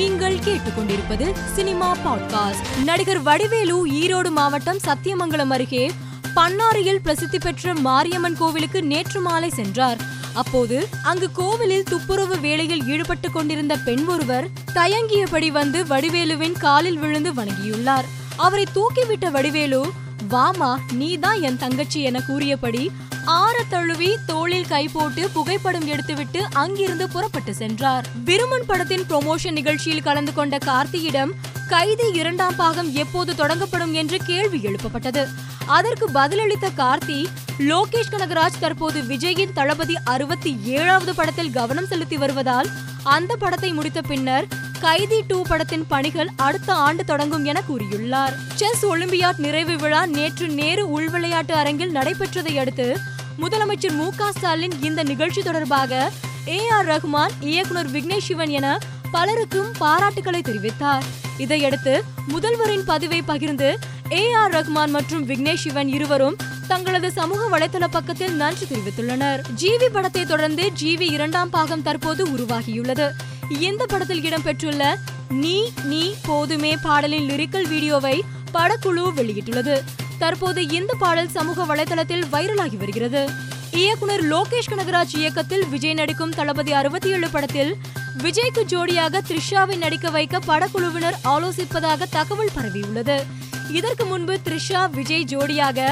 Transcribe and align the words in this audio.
நீங்கள் 0.00 0.36
கேட்டுக்கொண்டிருப்பது 0.36 1.32
cinema 1.54 1.96
podcast. 1.96 2.82
நடிகர் 2.84 3.22
வடிவேலு 3.22 3.86
ஈரோடு 3.86 4.30
மாவட்டம் 4.30 4.78
சத்தியமங்கலம் 4.78 5.50
அருகே 5.50 5.90
பன்னாரியில் 6.34 7.00
பிரசித்தி 7.02 7.38
பெற்ற 7.38 7.74
மாரியம்மன் 7.74 8.36
கோவிலுக்கு 8.36 8.82
நேற்று 8.82 9.20
மாலை 9.20 9.50
சென்றார். 9.50 9.96
அப்போது 10.34 10.88
அங்கு 11.02 11.32
கோவிலில் 11.32 11.84
துப்புரவு 11.84 12.40
வேலையில் 12.40 12.86
ஈடுபட்டு 12.86 13.30
கொண்டிருந்த 13.30 13.76
பெண் 13.76 14.04
ஒருவர் 14.06 14.48
தயங்கியபடி 14.74 15.48
வந்து 15.48 15.84
வடிவேலுவின் 15.84 16.58
காலில் 16.58 16.98
விழுந்து 16.98 17.32
வணங்கியுள்ளார். 17.32 18.04
அவரை 18.36 18.66
தூக்கிவிட்ட 18.74 19.30
வடிவேலு 19.30 19.92
வாமா 20.30 20.76
நீதான் 20.92 21.40
என் 21.40 21.58
தங்கச்சி 21.58 22.02
என 22.02 22.20
கூறியபடி 22.20 22.90
ஆற 23.30 23.62
தழுவி 23.68 24.16
தோளில் 24.26 24.66
கை 24.66 24.88
போட்டு 24.88 25.28
புகைப்படம் 25.30 25.88
எடுத்துவிட்டு 25.88 26.40
அங்கிருந்து 26.52 27.08
புறப்பட்டு 27.08 27.54
சென்றார். 27.54 28.06
விருமன் 28.24 28.66
படத்தின் 28.66 29.00
ப்ரொமோஷன் 29.00 29.52
நிகழ்ச்சியில் 29.52 30.02
கலந்து 30.02 30.32
கொண்ட 30.32 30.58
கார்த்தியிடம் 30.58 31.30
கைதி 31.68 32.06
இரண்டாம் 32.12 32.56
பாகம் 32.56 32.92
எப்போது 32.92 33.32
தொடங்கப்படும்? 33.32 33.92
என்று 33.92 34.18
கேள்வி 34.26 34.58
எழுப்பப்பட்டது. 34.58 35.26
அதற்கு 35.66 36.08
பதிலளித்த 36.10 36.68
கார்த்தி 36.76 37.26
லோகேஷ் 37.58 38.12
கனகராஜ் 38.12 38.58
தற்போது 38.60 39.00
விஜயின் 39.00 39.52
தளபதி 39.52 39.96
அறுபத்தி 40.04 40.56
ஏழாவது 40.64 41.14
படத்தில் 41.14 41.50
கவனம் 41.50 41.86
செலுத்தி 41.86 42.16
வருவதால் 42.16 42.68
அந்த 43.02 43.36
படத்தை 43.36 43.72
முடித்த 43.72 44.00
பின்னர் 44.02 44.46
கைதி 44.80 45.24
டூ 45.26 45.42
படத்தின் 45.42 45.86
பணிகள் 45.86 46.28
அடுத்த 46.36 46.74
ஆண்டு 46.74 47.04
தொடங்கும் 47.04 47.44
என 47.44 47.62
கூறியுள்ளார். 47.68 48.34
செஸ் 48.54 48.86
ஒலிம்பியாட் 48.86 49.38
நிறைவு 49.38 49.76
விழா 49.76 50.06
நேற்று 50.06 50.48
நேரு 50.48 50.84
உள்விளையாட்டு 50.86 51.52
அரங்கில் 51.52 51.94
நடைபெற்றதை 51.94 52.54
அடுத்து 52.56 53.18
முதலமைச்சர் 53.42 53.94
மு 53.98 54.06
க 54.16 54.30
ஸ்டாலின் 54.36 54.74
இந்த 54.88 55.02
நிகழ்ச்சி 55.02 55.42
தொடர்பாக 55.42 55.92
ஏ 56.48 56.58
ஆர் 56.76 56.88
ரஹ்மான் 56.88 57.34
இயக்குனர் 57.50 57.90
விக்னேஷ் 57.90 58.26
சிவன் 58.28 58.52
என 58.58 58.78
பலருக்கும் 59.14 59.70
பாராட்டுகளை 59.78 60.40
தெரிவித்தார். 60.48 61.04
இதையடுத்து 61.44 61.94
முதல்வரின் 62.32 62.84
பதிவை 62.90 63.20
பகிர்ந்து 63.22 63.68
ஏ 64.12 64.32
ஆர் 64.32 64.52
ரஹ்மான் 64.56 64.92
மற்றும் 64.96 65.22
விக்னேஷ் 65.28 65.62
சிவன் 65.64 65.88
இருவரும் 65.88 66.36
தங்களது 66.68 67.12
சமூக 67.12 67.42
வலைதள 67.54 67.84
பக்கத்தில் 67.90 68.34
நன்றி 68.42 68.66
தெரிவித்துள்ளனர். 68.72 69.40
ஜிவி 69.62 69.88
படத்தை 69.92 70.24
தொடர்ந்து 70.24 70.66
ஜிவி 70.82 71.08
இரண்டாம் 71.16 71.50
பாகம் 71.50 71.82
தற்போது 71.82 72.24
உருவாகியுள்ளது. 72.26 73.08
இந்த 73.68 73.86
படத்தில் 73.86 74.24
இடம்பெற்றுள்ள 74.28 74.94
நீ 75.28 75.56
நீ 75.84 76.02
போதுமே 76.28 76.74
பாடலின் 76.82 77.28
லிரிக்கல் 77.30 77.68
வீடியோவை 77.68 78.16
படக்குழு 78.54 79.04
வெளியிட்டுள்ளது. 79.18 79.78
தற்போது 80.20 80.60
இந்த 80.78 80.92
பாடல் 81.02 81.30
சமூக 81.36 81.64
வலைதளத்தில் 81.70 82.24
வைரலாகி 82.32 82.78
வருகிறது. 82.82 83.22
இயக்குனர் 83.80 84.22
லோகேஷ் 84.32 84.70
கனகராஜ் 84.70 85.14
இயக்கத்தில் 85.20 85.64
விஜய் 85.72 85.96
நடிக்கும் 86.00 86.34
தளபதி 86.38 86.72
அறுபத்தி 86.72 87.10
ஏழு 87.10 87.28
படத்தில் 87.30 87.72
விஜய்க்கு 88.24 88.62
ஜோடியாக 88.72 89.22
த்ரிஷாவை 89.28 89.76
நடிக்க 89.84 90.10
வைக்க 90.16 90.38
படக்குழுவினர் 90.46 91.16
ஆலோசிப்பதாக 91.32 92.08
தகவல் 92.10 92.54
பரவியுள்ளது. 92.56 93.16
இதற்கு 93.78 94.04
முன்பு 94.04 94.36
த்ரிஷா 94.46 94.82
விஜய் 94.98 95.28
ஜோடியாக 95.32 95.88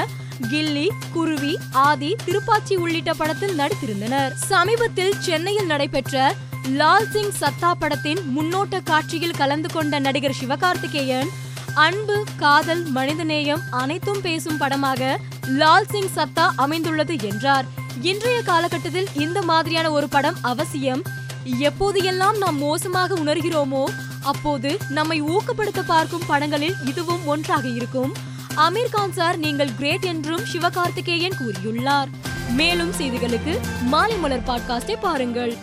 கில்லி 0.51 0.87
குருவி 1.13 1.53
ஆதி 1.87 2.11
திருப்பாச்சி 2.25 2.75
உள்ளிட்ட 2.83 3.13
படத்தில் 3.13 3.57
நடித்திருந்தனர். 3.59 4.33
சமீபத்தில் 4.51 5.13
சென்னையில் 5.19 5.69
நடைபெற்ற 5.73 6.35
லால் 6.79 7.09
சிங் 7.13 7.35
சத்தா 7.41 7.71
படத்தின் 7.79 8.21
முன்னோட்ட 8.35 8.79
காட்சியில் 8.89 9.37
கலந்து 9.37 9.69
கொண்ட 9.75 9.99
நடிகர் 9.99 10.39
சிவகார்த்திகேயன் 10.41 11.29
அன்பு 11.75 12.23
காதல் 12.37 12.93
மனிதநேயம் 12.93 13.59
அனைத்தும் 13.69 14.21
பேசும் 14.21 14.57
படமாக 14.57 15.19
லால் 15.47 15.87
சிங் 15.89 16.09
சத்தா 16.15 16.49
அமைந்துள்ளது 16.55 17.15
என்றார். 17.19 17.65
இன்றைய 18.01 18.41
காலகட்டத்தில் 18.41 19.07
இந்த 19.13 19.41
மாதிரியான 19.41 19.91
ஒரு 19.91 20.09
படம் 20.09 20.35
அவசியம். 20.41 21.01
எப்போது 21.59 22.03
எல்லாம் 22.03 22.37
நாம் 22.37 22.57
மோசமாக 22.57 23.15
உணர்கிறோமோ 23.15 23.83
அப்போது 24.21 24.77
நம்மை 24.89 25.21
ஊக்கப்படுத்த 25.21 25.83
பார்க்கும் 25.85 26.25
படங்களில் 26.27 26.75
இதுவும் 26.85 27.25
ஒன்றாக 27.25 27.67
இருக்கும். 27.67 28.13
அமீர் 28.55 28.91
கான் 28.91 29.13
சார் 29.13 29.37
நீங்கள் 29.37 29.75
கிரேட் 29.75 30.03
என்றும் 30.03 30.45
சிவகார்த்திகேயன் 30.53 31.37
கூறியுள்ளார். 31.39 32.07
மேலும் 32.55 32.91
செய்திகளுக்கு 32.91 33.59
மாலை 33.81 34.17
மலர் 34.17 34.47
பாட்காஸ்டை 34.47 34.95
பாருங்கள். 34.99 35.57